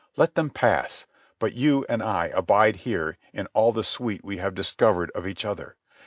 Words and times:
Let 0.15 0.33
them 0.33 0.49
pass. 0.49 1.05
But 1.37 1.53
you 1.53 1.85
and 1.87 2.01
I 2.01 2.29
abide 2.33 2.77
here 2.77 3.19
in 3.33 3.45
all 3.53 3.71
the 3.71 3.83
sweet 3.83 4.25
we 4.25 4.37
have 4.37 4.55
discovered 4.55 5.11
of 5.13 5.27
each 5.27 5.45
other. 5.45 5.75